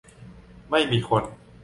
[0.69, 1.23] ไม่มีคน